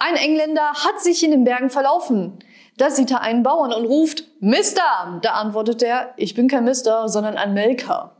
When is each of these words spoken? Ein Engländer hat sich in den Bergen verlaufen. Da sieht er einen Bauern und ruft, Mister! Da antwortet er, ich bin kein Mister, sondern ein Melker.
Ein 0.00 0.14
Engländer 0.14 0.74
hat 0.74 1.00
sich 1.00 1.24
in 1.24 1.32
den 1.32 1.44
Bergen 1.44 1.70
verlaufen. 1.70 2.38
Da 2.76 2.90
sieht 2.90 3.10
er 3.10 3.20
einen 3.20 3.42
Bauern 3.42 3.72
und 3.72 3.84
ruft, 3.86 4.24
Mister! 4.40 5.18
Da 5.22 5.32
antwortet 5.32 5.82
er, 5.82 6.14
ich 6.16 6.34
bin 6.34 6.46
kein 6.46 6.64
Mister, 6.64 7.08
sondern 7.08 7.36
ein 7.36 7.52
Melker. 7.52 8.17